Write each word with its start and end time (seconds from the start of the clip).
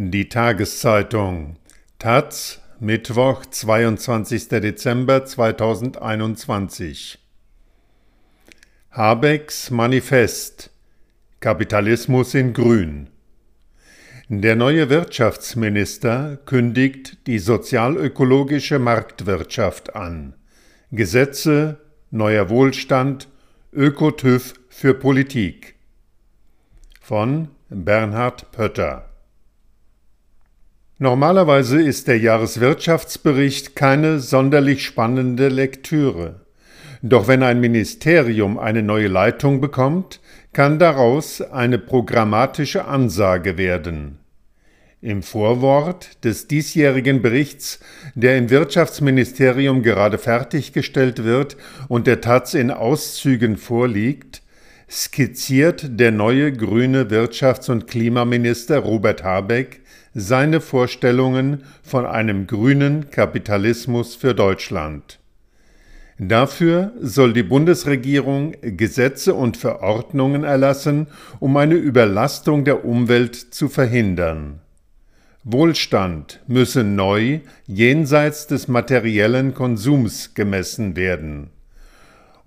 Die 0.00 0.28
Tageszeitung 0.28 1.56
Taz, 1.98 2.60
Mittwoch, 2.78 3.44
22. 3.44 4.46
Dezember 4.46 5.24
2021 5.24 7.18
Habecks 8.92 9.72
Manifest 9.72 10.70
Kapitalismus 11.40 12.34
in 12.34 12.52
Grün 12.52 13.08
Der 14.28 14.54
neue 14.54 14.88
Wirtschaftsminister 14.88 16.38
kündigt 16.46 17.26
die 17.26 17.40
sozialökologische 17.40 18.78
Marktwirtschaft 18.78 19.96
an. 19.96 20.34
Gesetze, 20.92 21.80
neuer 22.12 22.48
Wohlstand, 22.50 23.26
Ökotüv 23.72 24.54
für 24.68 24.94
Politik. 24.94 25.74
Von 27.00 27.48
Bernhard 27.68 28.52
Pötter 28.52 29.07
Normalerweise 31.00 31.80
ist 31.80 32.08
der 32.08 32.18
Jahreswirtschaftsbericht 32.18 33.76
keine 33.76 34.18
sonderlich 34.18 34.84
spannende 34.84 35.46
Lektüre. 35.46 36.40
Doch 37.02 37.28
wenn 37.28 37.44
ein 37.44 37.60
Ministerium 37.60 38.58
eine 38.58 38.82
neue 38.82 39.06
Leitung 39.06 39.60
bekommt, 39.60 40.18
kann 40.52 40.80
daraus 40.80 41.40
eine 41.40 41.78
programmatische 41.78 42.86
Ansage 42.86 43.56
werden. 43.56 44.18
Im 45.00 45.22
Vorwort 45.22 46.24
des 46.24 46.48
diesjährigen 46.48 47.22
Berichts, 47.22 47.78
der 48.16 48.36
im 48.36 48.50
Wirtschaftsministerium 48.50 49.84
gerade 49.84 50.18
fertiggestellt 50.18 51.22
wird 51.22 51.56
und 51.86 52.08
der 52.08 52.20
Taz 52.20 52.54
in 52.54 52.72
Auszügen 52.72 53.56
vorliegt, 53.56 54.42
skizziert 54.90 56.00
der 56.00 56.10
neue 56.10 56.50
grüne 56.52 57.04
Wirtschafts- 57.04 57.70
und 57.70 57.86
Klimaminister 57.86 58.80
Robert 58.80 59.22
Habeck 59.22 59.82
seine 60.14 60.60
Vorstellungen 60.60 61.64
von 61.82 62.06
einem 62.06 62.46
grünen 62.46 63.10
Kapitalismus 63.10 64.14
für 64.14 64.34
Deutschland. 64.34 65.18
Dafür 66.18 66.92
soll 67.00 67.32
die 67.32 67.44
Bundesregierung 67.44 68.56
Gesetze 68.60 69.34
und 69.34 69.56
Verordnungen 69.56 70.42
erlassen, 70.42 71.06
um 71.38 71.56
eine 71.56 71.76
Überlastung 71.76 72.64
der 72.64 72.84
Umwelt 72.84 73.36
zu 73.36 73.68
verhindern. 73.68 74.60
Wohlstand 75.44 76.40
müsse 76.48 76.82
neu 76.82 77.40
jenseits 77.66 78.48
des 78.48 78.66
materiellen 78.66 79.54
Konsums 79.54 80.34
gemessen 80.34 80.96
werden. 80.96 81.50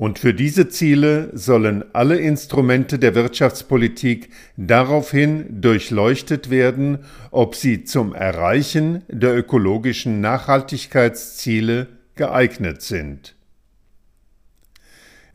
Und 0.00 0.18
für 0.18 0.32
diese 0.32 0.70
Ziele 0.70 1.28
sollen 1.34 1.84
alle 1.92 2.16
Instrumente 2.16 2.98
der 2.98 3.14
Wirtschaftspolitik 3.14 4.30
daraufhin 4.56 5.60
durchleuchtet 5.60 6.48
werden, 6.48 7.00
ob 7.30 7.54
sie 7.54 7.84
zum 7.84 8.14
Erreichen 8.14 9.02
der 9.08 9.36
ökologischen 9.36 10.22
Nachhaltigkeitsziele 10.22 11.88
geeignet 12.14 12.80
sind. 12.80 13.34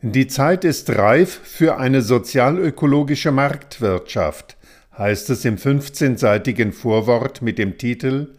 Die 0.02 0.26
Zeit 0.26 0.64
ist 0.64 0.90
reif 0.90 1.42
für 1.44 1.76
eine 1.76 2.02
sozialökologische 2.02 3.30
Marktwirtschaft, 3.30 4.56
heißt 4.98 5.30
es 5.30 5.44
im 5.44 5.58
15-seitigen 5.58 6.72
Vorwort 6.72 7.40
mit 7.40 7.58
dem 7.60 7.78
Titel 7.78 8.34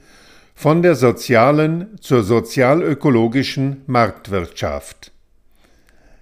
Von 0.53 0.81
der 0.81 0.95
sozialen 0.95 1.97
zur 2.01 2.23
sozialökologischen 2.23 3.83
Marktwirtschaft. 3.87 5.13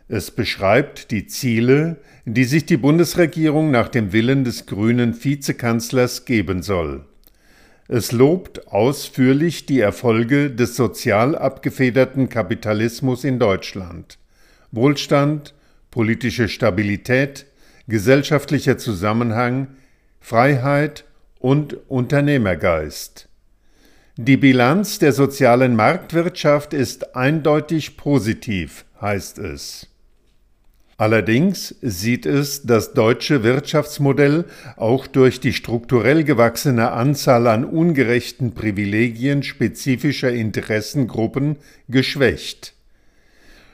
Es 0.07 0.29
beschreibt 0.29 1.09
die 1.09 1.25
Ziele, 1.25 1.97
die 2.25 2.43
sich 2.43 2.65
die 2.65 2.77
Bundesregierung 2.77 3.71
nach 3.71 3.89
dem 3.89 4.13
Willen 4.13 4.43
des 4.43 4.67
grünen 4.67 5.23
Vizekanzlers 5.23 6.25
geben 6.25 6.61
soll. 6.61 7.05
Es 7.87 8.11
lobt 8.11 8.67
ausführlich 8.67 9.65
die 9.65 9.79
Erfolge 9.79 10.49
des 10.51 10.75
sozial 10.75 11.35
abgefederten 11.35 12.29
Kapitalismus 12.29 13.23
in 13.23 13.39
Deutschland. 13.39 14.17
Wohlstand, 14.71 15.53
politische 15.91 16.49
Stabilität, 16.49 17.45
gesellschaftlicher 17.87 18.77
Zusammenhang, 18.77 19.67
Freiheit 20.19 21.05
und 21.39 21.77
Unternehmergeist. 21.87 23.29
Die 24.17 24.37
Bilanz 24.37 24.97
der 24.97 25.13
sozialen 25.13 25.75
Marktwirtschaft 25.75 26.73
ist 26.73 27.15
eindeutig 27.15 27.97
positiv, 27.97 28.85
heißt 28.99 29.39
es. 29.39 29.94
Allerdings 30.97 31.75
sieht 31.81 32.25
es 32.25 32.63
das 32.63 32.93
deutsche 32.93 33.43
Wirtschaftsmodell 33.43 34.45
auch 34.77 35.07
durch 35.07 35.41
die 35.41 35.51
strukturell 35.51 36.23
gewachsene 36.23 36.91
Anzahl 36.91 37.47
an 37.47 37.65
ungerechten 37.65 38.53
Privilegien 38.53 39.43
spezifischer 39.43 40.31
Interessengruppen 40.31 41.57
geschwächt. 41.89 42.75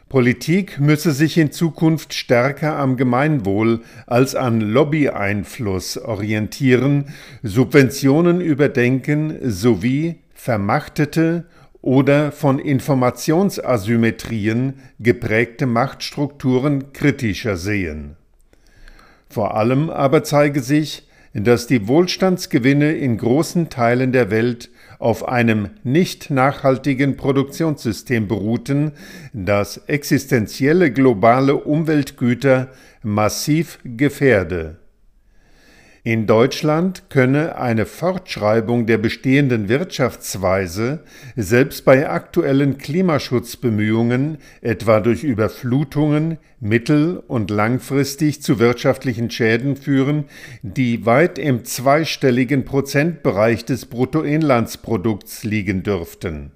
Politik 0.09 0.79
müsse 0.79 1.11
sich 1.11 1.37
in 1.37 1.51
Zukunft 1.51 2.15
stärker 2.15 2.75
am 2.75 2.97
Gemeinwohl 2.97 3.81
als 4.07 4.33
an 4.33 4.59
Lobbyeinfluss 4.59 5.99
orientieren, 5.99 7.13
Subventionen 7.43 8.41
überdenken 8.41 9.37
sowie 9.43 10.15
vermachtete 10.33 11.45
oder 11.81 12.31
von 12.31 12.59
Informationsasymmetrien 12.59 14.75
geprägte 14.99 15.65
Machtstrukturen 15.65 16.93
kritischer 16.93 17.57
sehen. 17.57 18.15
Vor 19.29 19.55
allem 19.55 19.89
aber 19.89 20.23
zeige 20.23 20.61
sich, 20.61 21.07
dass 21.33 21.65
die 21.65 21.87
Wohlstandsgewinne 21.87 22.91
in 22.91 23.17
großen 23.17 23.69
Teilen 23.69 24.11
der 24.11 24.29
Welt 24.29 24.69
auf 24.99 25.27
einem 25.27 25.69
nicht 25.83 26.29
nachhaltigen 26.29 27.15
Produktionssystem 27.15 28.27
beruhten, 28.27 28.91
das 29.33 29.77
existenzielle 29.87 30.91
globale 30.91 31.55
Umweltgüter 31.55 32.67
massiv 33.01 33.79
gefährde 33.83 34.80
in 36.03 36.25
Deutschland 36.25 37.09
könne 37.09 37.57
eine 37.57 37.85
Fortschreibung 37.85 38.87
der 38.87 38.97
bestehenden 38.97 39.69
Wirtschaftsweise 39.69 41.03
selbst 41.35 41.85
bei 41.85 42.09
aktuellen 42.09 42.79
Klimaschutzbemühungen, 42.79 44.39
etwa 44.61 44.99
durch 44.99 45.23
Überflutungen, 45.23 46.39
mittel- 46.59 47.21
und 47.27 47.51
langfristig 47.51 48.41
zu 48.41 48.57
wirtschaftlichen 48.57 49.29
Schäden 49.29 49.75
führen, 49.75 50.25
die 50.63 51.05
weit 51.05 51.37
im 51.37 51.65
zweistelligen 51.65 52.65
Prozentbereich 52.65 53.65
des 53.65 53.85
Bruttoinlandsprodukts 53.85 55.43
liegen 55.43 55.83
dürften. 55.83 56.51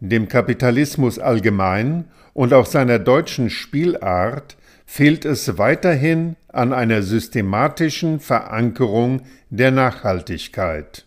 Dem 0.00 0.28
Kapitalismus 0.28 1.18
allgemein 1.18 2.06
und 2.32 2.54
auch 2.54 2.64
seiner 2.64 2.98
deutschen 2.98 3.50
Spielart 3.50 4.56
fehlt 4.92 5.24
es 5.24 5.56
weiterhin 5.56 6.34
an 6.48 6.72
einer 6.72 7.02
systematischen 7.02 8.18
Verankerung 8.18 9.22
der 9.48 9.70
Nachhaltigkeit. 9.70 11.06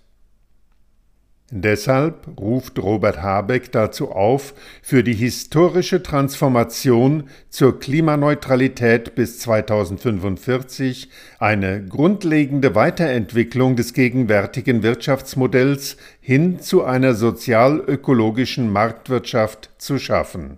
Deshalb 1.51 2.39
ruft 2.39 2.79
Robert 2.79 3.21
Habeck 3.21 3.73
dazu 3.73 4.09
auf, 4.09 4.53
für 4.81 5.03
die 5.03 5.13
historische 5.13 6.01
Transformation 6.01 7.25
zur 7.49 7.77
Klimaneutralität 7.77 9.15
bis 9.15 9.39
2045 9.39 11.09
eine 11.39 11.85
grundlegende 11.85 12.75
Weiterentwicklung 12.75 13.75
des 13.75 13.93
gegenwärtigen 13.93 14.81
Wirtschaftsmodells 14.81 15.97
hin 16.21 16.61
zu 16.61 16.85
einer 16.85 17.15
sozial-ökologischen 17.15 18.71
Marktwirtschaft 18.71 19.71
zu 19.77 19.99
schaffen 19.99 20.57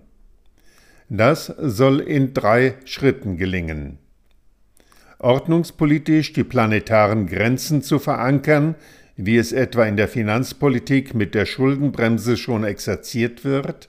das 1.08 1.46
soll 1.58 2.00
in 2.00 2.34
drei 2.34 2.74
Schritten 2.84 3.36
gelingen. 3.36 3.98
Ordnungspolitisch 5.18 6.32
die 6.32 6.44
planetaren 6.44 7.26
Grenzen 7.26 7.82
zu 7.82 7.98
verankern, 7.98 8.74
wie 9.16 9.38
es 9.38 9.52
etwa 9.52 9.84
in 9.84 9.96
der 9.96 10.08
Finanzpolitik 10.08 11.14
mit 11.14 11.34
der 11.34 11.46
Schuldenbremse 11.46 12.36
schon 12.36 12.64
exerziert 12.64 13.44
wird, 13.44 13.88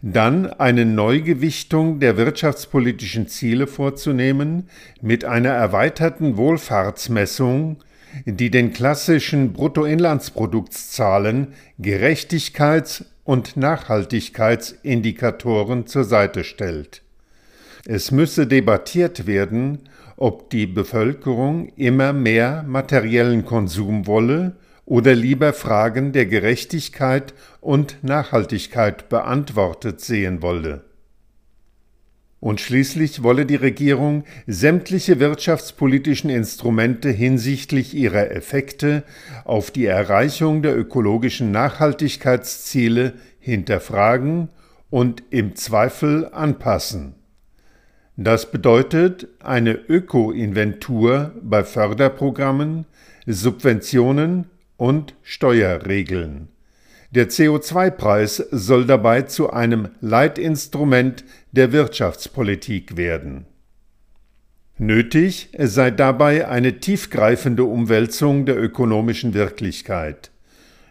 dann 0.00 0.46
eine 0.46 0.86
Neugewichtung 0.86 2.00
der 2.00 2.16
wirtschaftspolitischen 2.16 3.28
Ziele 3.28 3.66
vorzunehmen 3.66 4.68
mit 5.02 5.24
einer 5.24 5.50
erweiterten 5.50 6.36
Wohlfahrtsmessung, 6.36 7.76
die 8.24 8.50
den 8.50 8.72
klassischen 8.72 9.52
Bruttoinlandsproduktzahlen 9.52 11.48
Gerechtigkeits- 11.80 13.04
und 13.24 13.56
Nachhaltigkeitsindikatoren 13.56 15.86
zur 15.86 16.04
Seite 16.04 16.44
stellt. 16.44 17.02
Es 17.86 18.10
müsse 18.10 18.46
debattiert 18.46 19.26
werden, 19.26 19.80
ob 20.16 20.50
die 20.50 20.66
Bevölkerung 20.66 21.68
immer 21.76 22.12
mehr 22.12 22.64
materiellen 22.66 23.44
Konsum 23.44 24.06
wolle 24.06 24.56
oder 24.86 25.14
lieber 25.14 25.52
Fragen 25.52 26.12
der 26.12 26.26
Gerechtigkeit 26.26 27.34
und 27.60 27.98
Nachhaltigkeit 28.02 29.08
beantwortet 29.08 30.00
sehen 30.00 30.42
wolle. 30.42 30.84
Und 32.44 32.60
schließlich 32.60 33.22
wolle 33.22 33.46
die 33.46 33.56
Regierung 33.56 34.24
sämtliche 34.46 35.18
wirtschaftspolitischen 35.18 36.28
Instrumente 36.28 37.08
hinsichtlich 37.08 37.94
ihrer 37.94 38.30
Effekte 38.32 39.02
auf 39.46 39.70
die 39.70 39.86
Erreichung 39.86 40.60
der 40.60 40.76
ökologischen 40.76 41.52
Nachhaltigkeitsziele 41.52 43.14
hinterfragen 43.38 44.50
und 44.90 45.22
im 45.30 45.56
Zweifel 45.56 46.28
anpassen. 46.32 47.14
Das 48.18 48.50
bedeutet 48.50 49.26
eine 49.42 49.72
Öko-Inventur 49.72 51.32
bei 51.40 51.64
Förderprogrammen, 51.64 52.84
Subventionen 53.26 54.50
und 54.76 55.14
Steuerregeln. 55.22 56.48
Der 57.14 57.30
CO2-Preis 57.30 58.44
soll 58.50 58.86
dabei 58.86 59.22
zu 59.22 59.52
einem 59.52 59.90
Leitinstrument 60.00 61.24
der 61.52 61.70
Wirtschaftspolitik 61.70 62.96
werden. 62.96 63.46
Nötig 64.78 65.50
sei 65.56 65.92
dabei 65.92 66.48
eine 66.48 66.80
tiefgreifende 66.80 67.62
Umwälzung 67.62 68.46
der 68.46 68.60
ökonomischen 68.60 69.32
Wirklichkeit. 69.32 70.32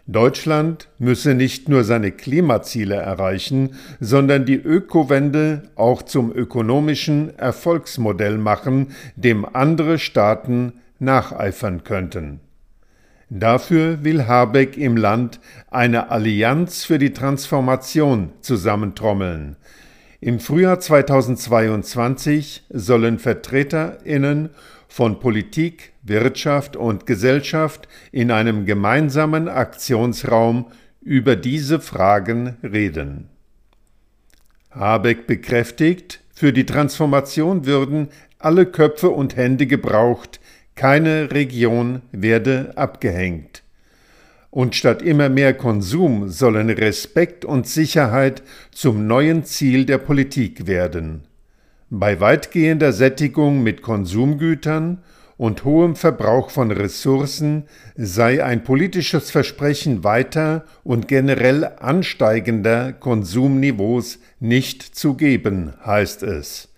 Deutschland 0.06 0.88
müsse 0.98 1.34
nicht 1.34 1.68
nur 1.68 1.84
seine 1.84 2.10
Klimaziele 2.10 2.94
erreichen, 2.94 3.74
sondern 4.00 4.46
die 4.46 4.56
Ökowende 4.56 5.64
auch 5.76 6.02
zum 6.02 6.34
ökonomischen 6.34 7.38
Erfolgsmodell 7.38 8.38
machen, 8.38 8.92
dem 9.16 9.44
andere 9.44 9.98
Staaten 9.98 10.72
nacheifern 10.98 11.84
könnten. 11.84 12.40
Dafür 13.30 14.04
will 14.04 14.26
Habeck 14.26 14.76
im 14.76 14.96
Land 14.96 15.40
eine 15.70 16.10
Allianz 16.10 16.84
für 16.84 16.98
die 16.98 17.12
Transformation 17.12 18.32
zusammentrommeln. 18.40 19.56
Im 20.20 20.40
Frühjahr 20.40 20.80
2022 20.80 22.64
sollen 22.70 23.18
Vertreterinnen 23.18 24.50
von 24.88 25.20
Politik, 25.20 25.92
Wirtschaft 26.02 26.76
und 26.76 27.06
Gesellschaft 27.06 27.88
in 28.12 28.30
einem 28.30 28.64
gemeinsamen 28.64 29.48
Aktionsraum 29.48 30.66
über 31.02 31.36
diese 31.36 31.80
Fragen 31.80 32.56
reden. 32.62 33.28
Habeck 34.70 35.26
bekräftigt, 35.26 36.20
für 36.34 36.52
die 36.52 36.66
Transformation 36.66 37.66
würden 37.66 38.08
alle 38.38 38.66
Köpfe 38.66 39.10
und 39.10 39.36
Hände 39.36 39.66
gebraucht, 39.66 40.40
keine 40.74 41.30
Region 41.32 42.02
werde 42.12 42.72
abgehängt. 42.76 43.62
Und 44.50 44.76
statt 44.76 45.02
immer 45.02 45.28
mehr 45.28 45.54
Konsum 45.54 46.28
sollen 46.28 46.70
Respekt 46.70 47.44
und 47.44 47.66
Sicherheit 47.66 48.42
zum 48.70 49.06
neuen 49.06 49.44
Ziel 49.44 49.84
der 49.84 49.98
Politik 49.98 50.66
werden. 50.66 51.24
Bei 51.90 52.20
weitgehender 52.20 52.92
Sättigung 52.92 53.62
mit 53.62 53.82
Konsumgütern 53.82 55.02
und 55.36 55.64
hohem 55.64 55.96
Verbrauch 55.96 56.50
von 56.50 56.70
Ressourcen 56.70 57.64
sei 57.96 58.44
ein 58.44 58.62
politisches 58.62 59.30
Versprechen 59.30 60.04
weiter 60.04 60.64
und 60.84 61.08
generell 61.08 61.64
ansteigender 61.64 62.92
Konsumniveaus 62.92 64.18
nicht 64.38 64.82
zu 64.82 65.14
geben, 65.14 65.74
heißt 65.84 66.22
es. 66.22 66.73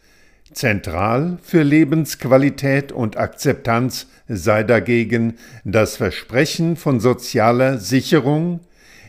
Zentral 0.52 1.38
für 1.42 1.62
Lebensqualität 1.62 2.92
und 2.92 3.16
Akzeptanz 3.16 4.06
sei 4.28 4.62
dagegen 4.62 5.34
das 5.64 5.96
Versprechen 5.96 6.76
von 6.76 7.00
sozialer 7.00 7.78
Sicherung, 7.78 8.60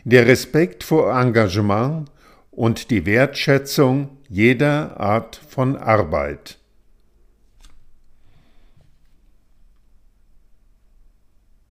der 0.04 0.26
Respekt 0.26 0.84
vor 0.84 1.18
Engagement 1.18 2.10
und 2.50 2.90
die 2.90 3.06
Wertschätzung 3.06 4.10
jeder 4.28 4.98
Art 4.98 5.40
von 5.48 5.76
Arbeit. 5.76 6.58